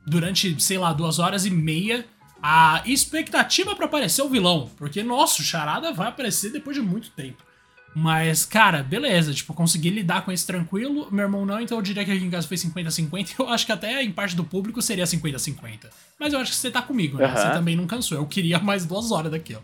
[0.07, 2.03] durante, sei lá, duas horas e meia
[2.41, 4.71] a expectativa para aparecer o vilão?
[4.75, 7.43] Porque, nossa, o Charada vai aparecer depois de muito tempo.
[7.93, 11.09] Mas, cara, beleza, tipo, consegui lidar com isso tranquilo.
[11.11, 13.35] Meu irmão não, então eu diria que aqui em casa foi 50-50.
[13.39, 15.89] Eu acho que até em parte do público seria 50-50.
[16.19, 17.27] Mas eu acho que você tá comigo, né?
[17.27, 17.35] Uhum.
[17.35, 18.17] Você também não cansou.
[18.17, 19.63] Eu queria mais duas horas daquilo.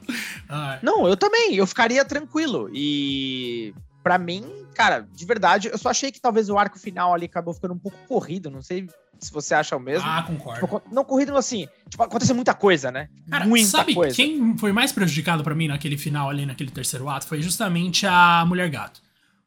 [0.50, 0.80] Ah.
[0.82, 1.56] Não, eu também.
[1.56, 2.70] Eu ficaria tranquilo.
[2.74, 7.26] E para mim, cara, de verdade, eu só achei que talvez o arco final ali
[7.26, 8.50] acabou ficando um pouco corrido.
[8.50, 8.88] Não sei
[9.20, 10.08] se você acha o mesmo.
[10.08, 10.62] Ah, concordo.
[10.62, 13.10] Tipo, não corrido assim, tipo, aconteceu muita coisa, né?
[13.30, 14.16] Cara, muita sabe coisa.
[14.16, 17.28] quem foi mais prejudicado para mim naquele final ali, naquele terceiro ato?
[17.28, 19.02] Foi justamente a Mulher Gato.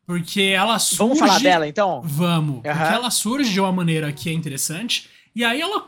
[0.06, 0.98] Porque ela surge...
[0.98, 2.02] Vamos falar dela, então?
[2.02, 2.56] Vamos.
[2.56, 2.62] Uhum.
[2.62, 5.86] Porque ela surge de uma maneira que é interessante, e aí ela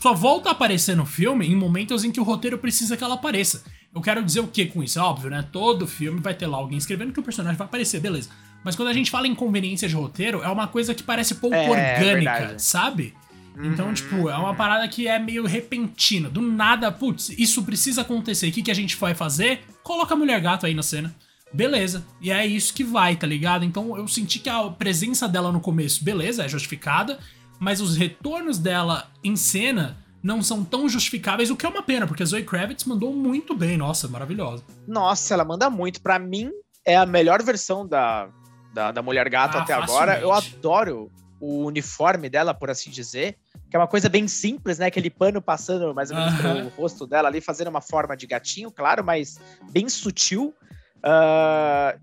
[0.00, 3.14] só volta a aparecer no filme em momentos em que o roteiro precisa que ela
[3.14, 3.64] apareça.
[3.94, 4.98] Eu quero dizer o que com isso?
[4.98, 5.42] É óbvio, né?
[5.52, 8.28] Todo filme vai ter lá alguém escrevendo que o personagem vai aparecer, beleza.
[8.64, 11.54] Mas quando a gente fala em conveniência de roteiro, é uma coisa que parece pouco
[11.54, 12.62] é, orgânica, verdade.
[12.62, 13.14] sabe?
[13.56, 13.94] Então, uhum.
[13.94, 16.28] tipo, é uma parada que é meio repentina.
[16.28, 18.48] Do nada, putz, isso precisa acontecer.
[18.48, 19.60] O que, que a gente vai fazer?
[19.82, 21.14] Coloca a mulher gato aí na cena.
[21.52, 22.04] beleza.
[22.20, 23.64] E é isso que vai, tá ligado?
[23.64, 27.18] Então eu senti que a presença dela no começo, beleza, é justificada,
[27.60, 32.06] mas os retornos dela em cena não são tão justificáveis, o que é uma pena,
[32.06, 34.64] porque a Zoe Kravitz mandou muito bem, nossa, maravilhosa.
[34.88, 36.00] Nossa, ela manda muito.
[36.00, 36.50] Para mim,
[36.84, 38.28] é a melhor versão da,
[38.74, 39.92] da, da Mulher Gato ah, até facilmente.
[39.92, 40.20] agora.
[40.20, 41.10] Eu adoro
[41.40, 43.36] o uniforme dela, por assim dizer,
[43.70, 44.86] que é uma coisa bem simples, né?
[44.86, 48.70] Aquele pano passando mais ou menos pelo rosto dela ali, fazendo uma forma de gatinho,
[48.70, 49.38] claro, mas
[49.70, 50.54] bem sutil.
[50.98, 52.00] Uh,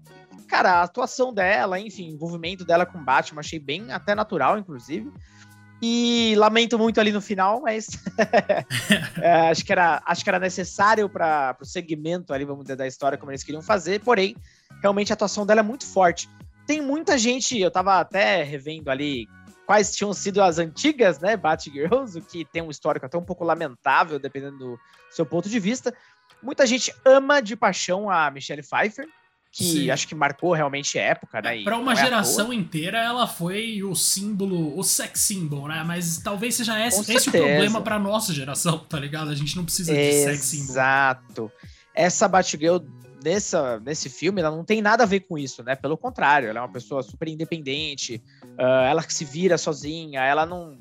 [0.48, 5.12] cara, a atuação dela, enfim, o envolvimento dela com Batman, achei bem até natural, inclusive.
[5.84, 7.88] E lamento muito ali no final, mas
[9.20, 12.86] é, acho, que era, acho que era necessário para o segmento ali, vamos dizer, da
[12.86, 14.00] história, como eles queriam fazer.
[14.02, 14.36] Porém,
[14.80, 16.30] realmente a atuação dela é muito forte.
[16.72, 19.28] Tem muita gente, eu tava até revendo ali
[19.66, 23.44] quais tinham sido as antigas, né, Batgirls, o que tem um histórico até um pouco
[23.44, 24.80] lamentável, dependendo do
[25.10, 25.94] seu ponto de vista.
[26.42, 29.06] Muita gente ama de paixão a Michelle Pfeiffer,
[29.52, 29.92] que Sim.
[29.92, 31.62] acho que marcou realmente época, né?
[31.62, 35.84] Para uma é geração inteira, ela foi o símbolo, o sex symbol, né?
[35.86, 39.30] Mas talvez seja esse, esse o problema para nossa geração, tá ligado?
[39.30, 40.16] A gente não precisa Exato.
[40.16, 40.70] de sex symbol.
[40.70, 41.52] Exato.
[41.94, 42.78] Essa Batgirl
[43.24, 45.76] nessa, nesse filme, ela não tem nada a ver com isso, né?
[45.76, 50.46] Pelo contrário, ela é uma pessoa super independente, uh, ela que se vira sozinha, ela
[50.46, 50.78] não,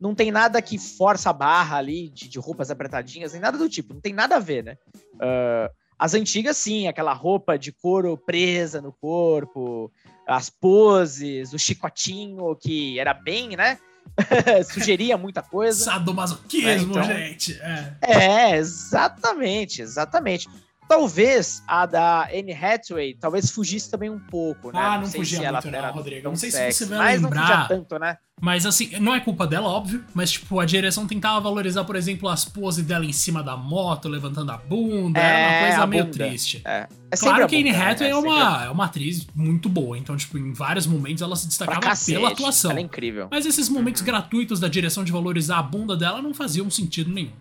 [0.00, 3.68] não tem nada que força a barra ali de, de roupas apertadinhas, nem nada do
[3.68, 4.76] tipo, não tem nada a ver, né?
[5.14, 9.90] Uh, as antigas, sim, aquela roupa de couro presa no corpo,
[10.26, 13.78] as poses, o chicotinho, que era bem, né?
[14.72, 15.84] Sugeria muita coisa.
[15.84, 17.02] Sadomasoquismo, né?
[17.02, 17.60] então, gente.
[17.60, 17.96] É.
[18.02, 20.48] é, exatamente, exatamente.
[20.88, 24.78] Talvez a da Anne Hathaway talvez fugisse também um pouco, né?
[24.80, 26.28] Ah, não, não fugia ela muito não, Rodrigo.
[26.28, 27.40] Não sei sexy, se você vai mas lembrar.
[27.40, 28.18] Mas não fugia tanto, né?
[28.38, 32.28] Mas assim, não é culpa dela, óbvio, mas tipo, a direção tentava valorizar, por exemplo,
[32.28, 36.04] as poses dela em cima da moto, levantando a bunda, é, era uma coisa meio
[36.04, 36.18] bunda.
[36.18, 36.60] triste.
[36.66, 36.86] É.
[37.10, 37.78] É claro que a Anne né?
[37.78, 41.34] Hathaway é, é, uma, é uma atriz muito boa, então, tipo, em vários momentos ela
[41.34, 42.72] se destacava cacete, pela atuação.
[42.72, 43.28] Ela é incrível.
[43.30, 44.06] Mas esses momentos uhum.
[44.06, 47.32] gratuitos da direção de valorizar a bunda dela não faziam sentido nenhum.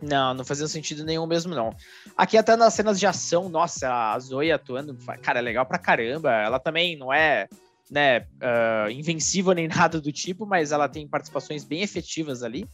[0.00, 1.74] Não, não fazia sentido nenhum mesmo, não.
[2.16, 6.32] Aqui até nas cenas de ação, nossa, a Zoe atuando, cara, é legal pra caramba.
[6.32, 7.48] Ela também não é,
[7.90, 12.68] né, uh, invencível nem nada do tipo, mas ela tem participações bem efetivas ali.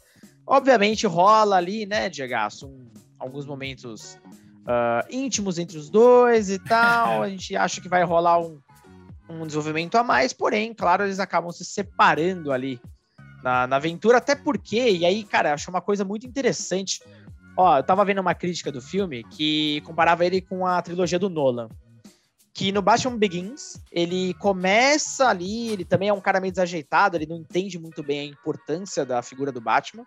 [0.47, 2.35] Obviamente rola ali, né, Diego,
[2.65, 4.19] um, alguns momentos
[4.65, 7.23] uh, íntimos entre os dois e tal.
[7.23, 8.61] a gente acha que vai rolar um,
[9.31, 12.79] um desenvolvimento a mais, porém, claro, eles acabam se separando ali
[13.45, 17.03] na, na aventura, até porque, e aí, cara, acho uma coisa muito interessante.
[17.55, 21.29] Ó, eu tava vendo uma crítica do filme que comparava ele com a trilogia do
[21.29, 21.69] Nolan.
[22.55, 27.27] Que no Batman Begins, ele começa ali, ele também é um cara meio desajeitado, ele
[27.27, 30.07] não entende muito bem a importância da figura do Batman.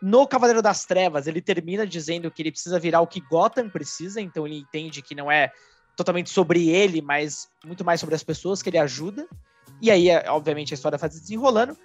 [0.00, 4.22] No Cavaleiro das Trevas, ele termina dizendo que ele precisa virar o que Gotham precisa,
[4.22, 5.52] então ele entende que não é
[5.94, 9.28] totalmente sobre ele, mas muito mais sobre as pessoas que ele ajuda.
[9.82, 11.76] E aí, obviamente, a história se desenrolando.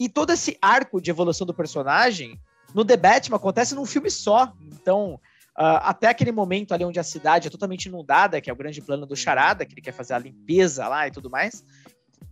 [0.00, 2.40] E todo esse arco de evolução do personagem
[2.74, 4.50] no The Batman acontece num filme só.
[4.72, 5.20] Então,
[5.58, 8.80] uh, até aquele momento ali onde a cidade é totalmente inundada, que é o grande
[8.80, 11.62] plano do Charada, que ele quer fazer a limpeza lá e tudo mais.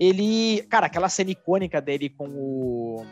[0.00, 0.62] Ele.
[0.70, 3.06] Cara, aquela cena icônica dele com o.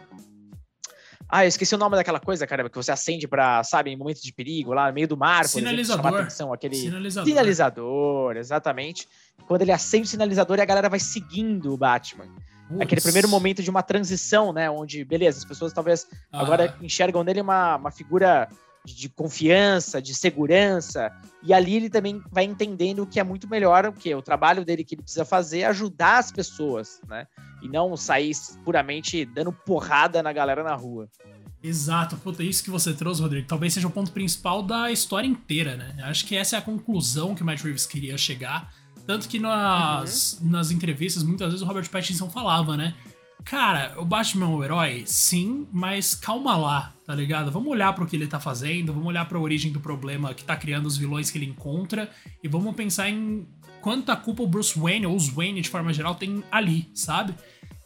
[1.29, 4.23] Ah, eu esqueci o nome daquela coisa, cara, que você acende para, sabe, em momentos
[4.23, 6.07] de perigo, lá no meio do mar, sinalizador.
[6.07, 7.29] Exemplo, atenção, aquele sinalizador.
[7.29, 9.09] sinalizador, exatamente.
[9.49, 12.27] Quando ele acende o sinalizador e a galera vai seguindo o Batman.
[12.71, 12.81] Ups.
[12.81, 14.71] Aquele primeiro momento de uma transição, né?
[14.71, 16.41] Onde, beleza, as pessoas talvez ah.
[16.41, 18.49] agora enxergam nele uma, uma figura
[18.85, 21.13] de, confiança, de segurança.
[21.43, 24.65] E ali ele também vai entendendo o que é muito melhor, o que o trabalho
[24.65, 27.27] dele que ele precisa fazer é ajudar as pessoas, né?
[27.63, 28.33] E não sair
[28.65, 31.09] puramente dando porrada na galera na rua.
[31.63, 35.77] Exato, puta, isso que você trouxe, Rodrigo, talvez seja o ponto principal da história inteira,
[35.77, 35.97] né?
[36.03, 38.73] Acho que essa é a conclusão que o Matt Reeves queria chegar
[39.07, 40.51] tanto que nas, uhum.
[40.51, 42.95] nas entrevistas, muitas vezes o Robert Pattinson falava, né?
[43.45, 47.51] Cara, o Batman é um herói, sim, mas calma lá, tá ligado?
[47.53, 50.35] Vamos olhar para o que ele tá fazendo, vamos olhar para a origem do problema
[50.35, 52.11] que tá criando os vilões que ele encontra
[52.43, 53.47] e vamos pensar em
[53.81, 57.37] quanta culpa o Bruce Wayne ou os Wayne de forma geral tem ali, sabe?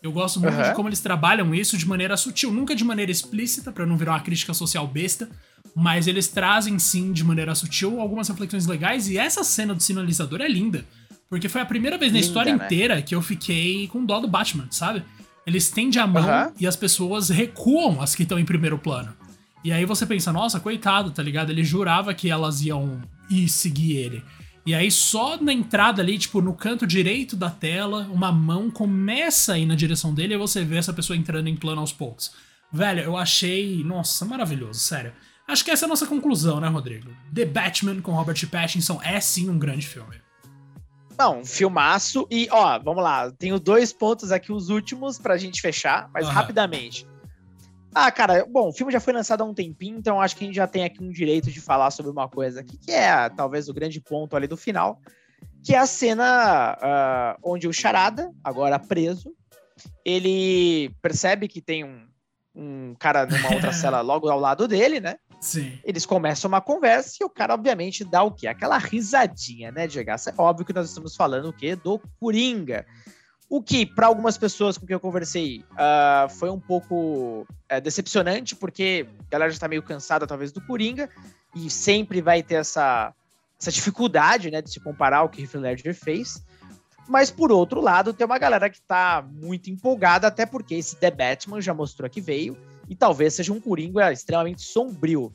[0.03, 0.63] Eu gosto muito uhum.
[0.63, 4.13] de como eles trabalham isso de maneira sutil, nunca de maneira explícita, para não virar
[4.13, 5.29] uma crítica social besta,
[5.77, 10.41] mas eles trazem sim de maneira sutil algumas reflexões legais e essa cena do sinalizador
[10.41, 10.87] é linda.
[11.31, 12.65] Porque foi a primeira vez na Linda, história né?
[12.65, 15.05] inteira que eu fiquei com dó do Batman, sabe?
[15.47, 16.53] Ele estende a mão uhum.
[16.59, 19.15] e as pessoas recuam as que estão em primeiro plano.
[19.63, 21.51] E aí você pensa, nossa, coitado, tá ligado?
[21.51, 24.25] Ele jurava que elas iam ir seguir ele.
[24.67, 29.55] E aí só na entrada ali, tipo, no canto direito da tela, uma mão começa
[29.55, 32.33] a ir na direção dele e você vê essa pessoa entrando em plano aos poucos.
[32.73, 35.13] Velho, eu achei, nossa, maravilhoso, sério.
[35.47, 37.11] Acho que essa é a nossa conclusão, né, Rodrigo?
[37.33, 40.17] The Batman com Robert Pattinson é sim um grande filme.
[41.21, 42.27] Não, um filmaço.
[42.31, 43.31] E, ó, vamos lá.
[43.33, 46.33] Tenho dois pontos aqui, os últimos, pra gente fechar, mas uhum.
[46.33, 47.07] rapidamente.
[47.95, 50.47] Ah, cara, bom, o filme já foi lançado há um tempinho, então acho que a
[50.47, 53.69] gente já tem aqui um direito de falar sobre uma coisa aqui, que é talvez
[53.69, 54.99] o grande ponto ali do final,
[55.63, 59.35] que é a cena uh, onde o Charada, agora preso,
[60.03, 62.07] ele percebe que tem um,
[62.55, 65.17] um cara numa outra cela logo ao lado dele, né?
[65.41, 65.79] Sim.
[65.83, 68.47] Eles começam uma conversa e o cara, obviamente, dá o quê?
[68.47, 70.11] Aquela risadinha, né, Diego?
[70.11, 71.75] É óbvio que nós estamos falando o quê?
[71.75, 72.87] Do Coringa.
[73.49, 78.55] O que, para algumas pessoas com quem eu conversei, uh, foi um pouco uh, decepcionante,
[78.55, 81.09] porque a galera já tá meio cansada, talvez, do Coringa,
[81.57, 83.13] e sempre vai ter essa,
[83.59, 86.45] essa dificuldade, né, de se comparar ao que Heath Ledger fez.
[87.09, 91.11] Mas, por outro lado, tem uma galera que tá muito empolgada, até porque esse The
[91.11, 92.57] Batman já mostrou que veio,
[92.91, 95.33] e talvez seja um Coringa extremamente sombrio.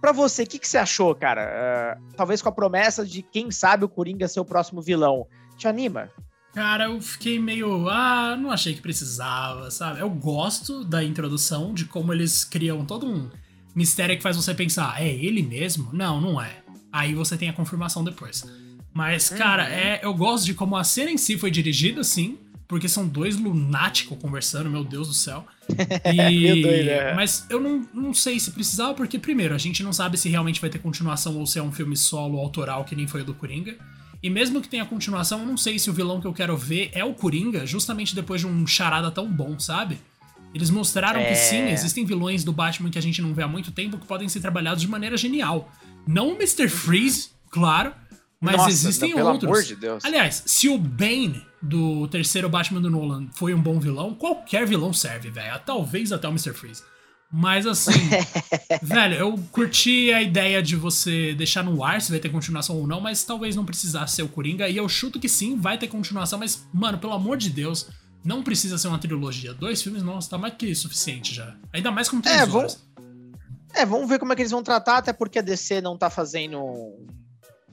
[0.00, 1.98] Para você, o que, que você achou, cara?
[1.98, 5.26] Uh, talvez com a promessa de, quem sabe, o Coringa ser o próximo vilão.
[5.56, 6.10] Te anima?
[6.54, 7.88] Cara, eu fiquei meio.
[7.88, 10.00] Ah, não achei que precisava, sabe?
[10.00, 13.28] Eu gosto da introdução, de como eles criam todo um
[13.74, 15.90] mistério que faz você pensar, é ele mesmo?
[15.92, 16.62] Não, não é.
[16.92, 18.44] Aí você tem a confirmação depois.
[18.92, 19.70] Mas, cara, uhum.
[19.70, 22.38] é, eu gosto de como a cena em si foi dirigida, sim.
[22.66, 25.46] Porque são dois lunáticos conversando, meu Deus do céu.
[26.12, 26.62] E...
[26.62, 27.14] doido, é.
[27.14, 30.60] Mas eu não, não sei se precisava, porque, primeiro, a gente não sabe se realmente
[30.60, 33.34] vai ter continuação ou se é um filme solo autoral, que nem foi o do
[33.34, 33.76] Coringa.
[34.22, 36.90] E mesmo que tenha continuação, eu não sei se o vilão que eu quero ver
[36.94, 39.98] é o Coringa, justamente depois de um charada tão bom, sabe?
[40.54, 41.24] Eles mostraram é...
[41.24, 44.06] que sim, existem vilões do Batman que a gente não vê há muito tempo que
[44.06, 45.70] podem ser trabalhados de maneira genial.
[46.06, 46.68] Não o Mr.
[46.68, 47.92] Freeze, claro,
[48.44, 49.50] mas Nossa, existem não, pelo outros.
[49.50, 50.04] Amor de Deus.
[50.04, 54.92] Aliás, se o Bane do terceiro Batman do Nolan foi um bom vilão, qualquer vilão
[54.92, 55.58] serve, velho.
[55.64, 56.52] Talvez até o Mr.
[56.52, 56.82] Freeze.
[57.32, 57.90] Mas assim,
[58.82, 62.86] velho, eu curti a ideia de você deixar no ar se vai ter continuação ou
[62.86, 64.68] não, mas talvez não precisasse ser o Coringa.
[64.68, 67.88] E eu chuto que sim, vai ter continuação, mas, mano, pelo amor de Deus,
[68.22, 69.54] não precisa ser uma trilogia.
[69.54, 71.56] Dois filmes, nossa, tá mais que suficiente já.
[71.72, 72.52] Ainda mais com três é, horas.
[72.52, 72.78] Vamos...
[73.72, 76.10] É, vamos ver como é que eles vão tratar, até porque a DC não tá
[76.10, 76.94] fazendo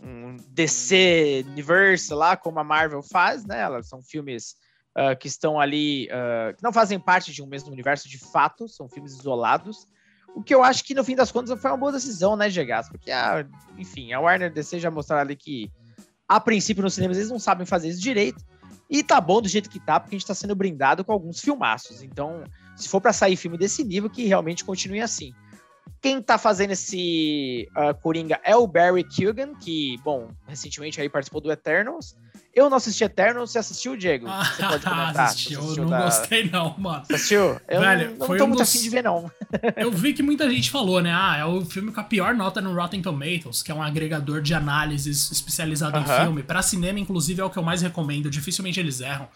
[0.01, 3.61] um DC Universe lá, como a Marvel faz, né?
[3.61, 4.55] Elas são filmes
[4.97, 8.67] uh, que estão ali, uh, que não fazem parte de um mesmo universo de fato,
[8.67, 9.87] são filmes isolados.
[10.35, 12.89] O que eu acho que no fim das contas foi uma boa decisão, né, Gegas?
[12.89, 13.45] Porque, a,
[13.77, 15.69] enfim, a Warner DC já mostraram ali que,
[16.27, 18.43] a princípio, nos cinemas eles não sabem fazer isso direito.
[18.89, 21.39] E tá bom do jeito que tá, porque a gente tá sendo brindado com alguns
[21.39, 22.01] filmaços.
[22.01, 22.43] Então,
[22.75, 25.33] se for para sair filme desse nível, que realmente continue assim.
[26.01, 31.41] Quem tá fazendo esse uh, Coringa é o Barry Keoghan, que, bom, recentemente aí participou
[31.41, 32.15] do Eternals.
[32.53, 34.27] Eu não assisti Eternals, você assistiu, Diego?
[34.27, 35.15] Você pode comentar.
[35.31, 36.03] Assisti, eu não da...
[36.03, 37.05] gostei não, mano.
[37.05, 37.61] Você assistiu?
[37.67, 38.69] Eu Velho, não, não tô um muito dos...
[38.69, 39.31] afim de ver, não.
[39.77, 41.13] eu vi que muita gente falou, né?
[41.13, 44.41] Ah, é o filme com a pior nota no Rotten Tomatoes, que é um agregador
[44.41, 46.19] de análises especializado uh -huh.
[46.19, 46.43] em filme.
[46.43, 48.29] Para cinema, inclusive, é o que eu mais recomendo.
[48.29, 49.29] Dificilmente eles erram.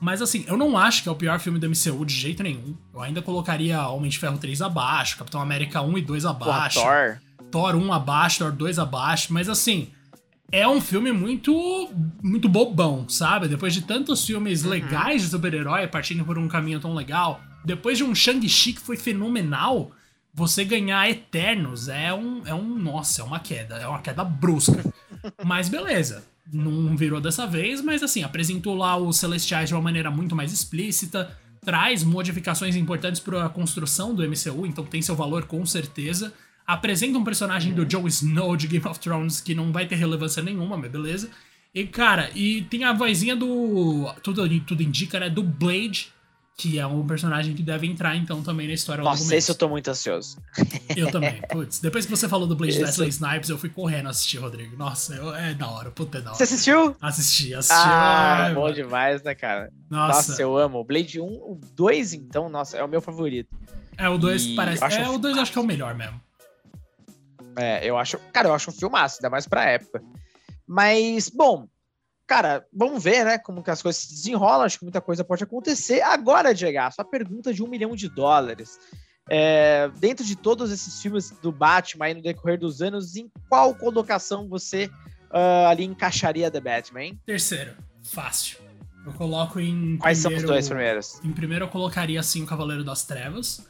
[0.00, 2.74] Mas assim, eu não acho que é o pior filme do MCU de jeito nenhum.
[2.92, 6.80] Eu ainda colocaria Homem de Ferro 3 abaixo, Capitão América 1 e 2 abaixo.
[6.80, 7.50] Porra, Thor.
[7.50, 9.30] Thor 1 abaixo, Thor 2 abaixo.
[9.30, 9.90] Mas assim,
[10.50, 11.90] é um filme muito
[12.22, 13.46] muito bobão, sabe?
[13.46, 14.70] Depois de tantos filmes uhum.
[14.70, 18.96] legais de super-herói partindo por um caminho tão legal, depois de um Shang-Chi que foi
[18.96, 19.92] fenomenal,
[20.32, 22.78] você ganhar Eternos é um, é um.
[22.78, 23.74] Nossa, é uma queda.
[23.76, 24.82] É uma queda brusca.
[25.44, 30.10] Mas beleza não virou dessa vez, mas assim, apresentou lá os Celestiais de uma maneira
[30.10, 35.44] muito mais explícita, traz modificações importantes para a construção do MCU, então tem seu valor
[35.44, 36.32] com certeza.
[36.66, 40.42] Apresenta um personagem do Jon Snow de Game of Thrones que não vai ter relevância
[40.42, 41.30] nenhuma, mas beleza.
[41.74, 44.12] E cara, e tem a vozinha do.
[44.22, 45.30] Tudo, tudo indica, né?
[45.30, 46.12] Do Blade,
[46.60, 49.66] que é um personagem que deve entrar, então, também na história Nossa, esse eu tô
[49.66, 50.36] muito ansioso.
[50.94, 51.40] Eu também.
[51.48, 54.76] Putz, depois que você falou do Blade Wesley Snipes, eu fui correndo assistir, Rodrigo.
[54.76, 56.36] Nossa, eu, é da hora, puta, é da hora.
[56.36, 56.94] Você assistiu?
[57.00, 57.74] Assisti, assisti.
[57.74, 58.74] Ah, é, bom mano.
[58.74, 59.72] demais, né, cara?
[59.88, 60.30] Nossa.
[60.30, 60.42] nossa.
[60.42, 60.80] eu amo.
[60.80, 63.56] O Blade 1, o 2, então, nossa, é o meu favorito.
[63.96, 64.84] É, o 2 parece.
[64.84, 66.20] É, o 2 acho que é o melhor mesmo.
[67.56, 68.18] É, eu acho.
[68.34, 70.02] Cara, eu acho um filmaço, ainda mais pra época.
[70.66, 71.66] Mas, bom,
[72.30, 75.42] cara, vamos ver, né, como que as coisas se desenrolam, acho que muita coisa pode
[75.42, 76.00] acontecer.
[76.00, 78.78] Agora, Diego, a pergunta de um milhão de dólares.
[79.28, 83.74] É, dentro de todos esses filmes do Batman aí no decorrer dos anos, em qual
[83.74, 84.88] colocação você
[85.32, 87.20] uh, ali encaixaria The Batman, hein?
[87.26, 88.58] Terceiro, fácil.
[89.04, 89.96] Eu coloco em.
[89.96, 91.20] Quais primeiro, são os dois primeiros?
[91.24, 93.66] Em primeiro, eu colocaria assim o Cavaleiro das Trevas.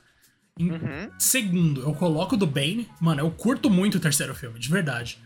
[0.58, 1.10] Em uhum.
[1.18, 2.86] segundo, eu coloco do Bane.
[3.00, 5.18] Mano, eu curto muito o terceiro filme, de verdade.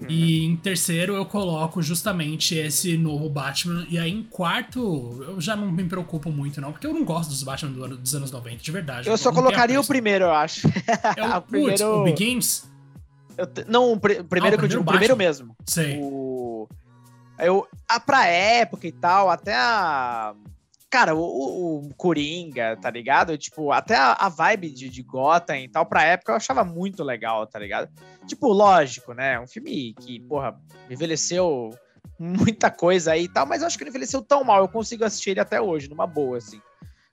[0.00, 0.08] Uhum.
[0.08, 3.86] E em terceiro eu coloco justamente esse novo Batman.
[3.88, 7.30] E aí em quarto eu já não me preocupo muito, não, porque eu não gosto
[7.30, 9.08] dos Batman do ano, dos anos 90, de verdade.
[9.08, 10.66] Eu só colocaria o primeiro, eu acho.
[11.16, 12.00] É o, o primeiro...
[12.00, 12.70] O Begins?
[13.54, 13.64] Te...
[13.66, 15.56] Não, o pr primeiro ah, o que eu digo, o primeiro mesmo.
[15.66, 15.98] Sei.
[16.00, 16.68] O
[17.38, 20.34] Eu, a, pra época e tal, até a.
[20.92, 23.38] Cara, o, o Coringa, tá ligado?
[23.38, 27.02] Tipo, até a, a, vibe de, de Gotham e tal, pra época eu achava muito
[27.02, 27.90] legal, tá ligado?
[28.26, 29.40] Tipo, lógico, né?
[29.40, 30.54] Um filme que, porra,
[30.90, 31.70] envelheceu
[32.18, 35.02] muita coisa aí e tal, mas eu acho que ele envelheceu tão mal, eu consigo
[35.02, 36.60] assistir ele até hoje, numa boa, assim.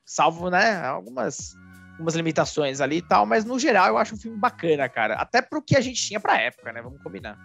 [0.06, 1.56] Salvo, né, algumas,
[1.94, 5.13] algumas limitações ali e tal, mas no geral eu acho um filme bacana, cara.
[5.13, 6.82] Até pro que a gente tinha pra época, né?
[6.82, 7.38] Vamos combinar.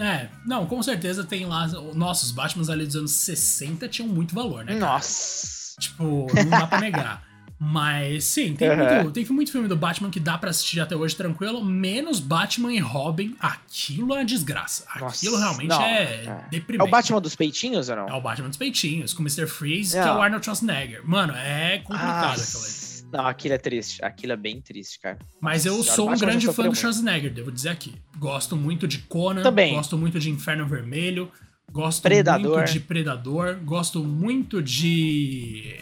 [0.00, 1.66] É, não, com certeza tem lá.
[1.94, 4.78] Nossos Batmans ali dos anos 60 tinham muito valor, né?
[4.78, 4.92] Cara?
[4.92, 5.59] Nossa!
[5.80, 7.30] Tipo, não dá pra negar.
[7.62, 9.02] Mas sim, tem, uhum.
[9.02, 12.72] muito, tem muito filme do Batman que dá para assistir até hoje tranquilo, menos Batman
[12.72, 13.36] e Robin.
[13.38, 14.86] Aquilo é uma desgraça.
[14.98, 16.86] Nossa, Aquilo realmente não, é, é deprimente.
[16.86, 18.08] É o Batman dos peitinhos ou não?
[18.08, 19.46] É o Batman dos peitinhos, com o Mr.
[19.46, 20.02] Freeze, não.
[20.02, 21.06] que é o Arnold Schwarzenegger.
[21.06, 22.90] Mano, é complicado aquilo aí.
[23.12, 24.02] Não, aquilo é triste.
[24.02, 25.18] Aquilo é bem triste, cara.
[25.38, 27.94] Mas eu Nossa, sou um grande fã do Schwarzenegger, devo dizer aqui.
[28.16, 29.74] Gosto muito de Conan, Também.
[29.74, 31.30] gosto muito de Inferno Vermelho,
[31.72, 32.58] gosto Predador.
[32.58, 35.74] muito de Predador, gosto muito de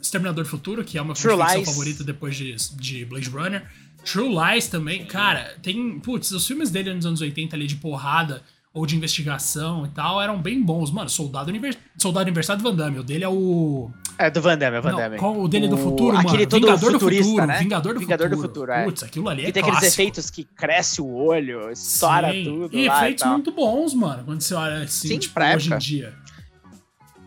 [0.00, 3.66] Exterminador do Futuro, que é uma True ficção favorita depois de, de Blade Runner.
[4.04, 5.98] True Lies também, cara, tem.
[5.98, 8.42] Putz, os filmes dele nos anos 80 ali de porrada
[8.76, 10.90] ou de investigação e tal, eram bem bons.
[10.90, 11.78] Mano, Soldado, Univers...
[11.96, 13.90] Soldado Aniversário do Van Damme, o dele é o...
[14.18, 15.16] É, do Van Damme, é Van Damme.
[15.16, 16.20] qual o dele é do futuro, o...
[16.20, 17.58] Aquele todo Vingador do futuro, né?
[17.58, 18.42] Vingador do Vingador futuro.
[18.42, 18.84] do futuro, é.
[18.84, 19.78] Putz, aquilo ali é E tem clássico.
[19.78, 22.44] aqueles efeitos que cresce o olho, estoura Sim.
[22.44, 25.78] tudo E efeitos e muito bons, mano, quando você olha assim, Sim, tipo, hoje em
[25.78, 26.14] dia.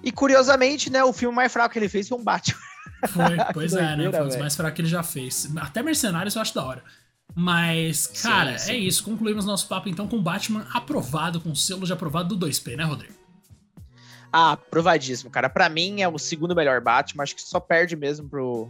[0.03, 2.59] E curiosamente, né, o filme mais fraco que ele fez foi um Batman.
[3.07, 4.12] Foi, pois é, né?
[4.12, 5.51] Foi um dos mais fracos que ele já fez.
[5.57, 6.83] Até Mercenários eu acho da hora.
[7.41, 8.73] Mas, cara, sim.
[8.73, 9.02] é isso.
[9.02, 13.13] Concluímos nosso papo então com Batman aprovado, com selo de aprovado do 2P, né, Rodrigo?
[14.30, 15.49] Ah, provadíssimo, cara.
[15.49, 18.69] Pra mim é o segundo melhor Batman, acho que só perde mesmo pro,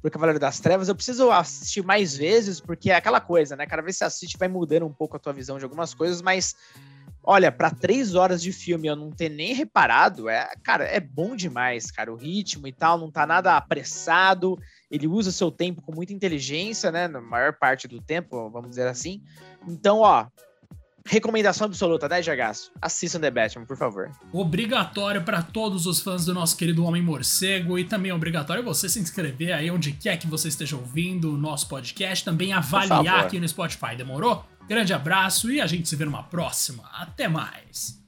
[0.00, 0.88] pro Cavaleiro das Trevas.
[0.88, 3.66] Eu preciso assistir mais vezes, porque é aquela coisa, né?
[3.66, 6.22] Cada vez que você assiste vai mudando um pouco a tua visão de algumas coisas,
[6.22, 6.56] mas
[7.28, 11.36] olha, pra três horas de filme eu não ter nem reparado, é, cara, é bom
[11.36, 12.10] demais, cara.
[12.10, 14.58] O ritmo e tal, não tá nada apressado.
[14.90, 17.06] Ele usa seu tempo com muita inteligência, né?
[17.06, 19.22] Na maior parte do tempo, vamos dizer assim.
[19.68, 20.26] Então, ó,
[21.04, 22.72] recomendação absoluta, né, Jagaço?
[22.80, 24.10] Assistam The Batman, por favor.
[24.32, 28.88] Obrigatório para todos os fãs do nosso querido Homem Morcego e também é obrigatório você
[28.88, 33.38] se inscrever aí onde quer que você esteja ouvindo o nosso podcast, também avaliar aqui
[33.38, 34.46] no Spotify, demorou?
[34.68, 36.84] Grande abraço e a gente se vê numa próxima.
[36.92, 37.98] Até mais.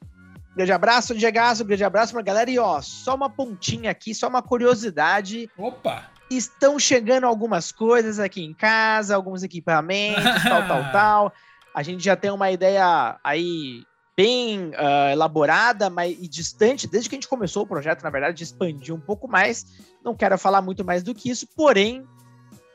[0.54, 2.50] Grande abraço, Jagaço, grande abraço pra galera.
[2.50, 5.48] E ó, só uma pontinha aqui, só uma curiosidade.
[5.56, 6.10] Opa!
[6.30, 11.32] Estão chegando algumas coisas aqui em casa, alguns equipamentos, tal, tal, tal.
[11.74, 13.82] A gente já tem uma ideia aí
[14.16, 18.36] bem ah, elaborada mas, e distante, desde que a gente começou o projeto, na verdade,
[18.36, 19.64] de expandir um pouco mais.
[20.04, 22.06] Não quero falar muito mais do que isso, porém,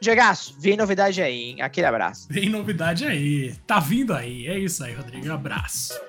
[0.06, 1.62] Diegaço, vem novidade aí, hein?
[1.64, 2.28] Aquele abraço.
[2.30, 3.56] Vem novidade aí.
[3.66, 4.46] Tá vindo aí.
[4.46, 5.32] É isso aí, Rodrigo.
[5.32, 6.00] Abraço.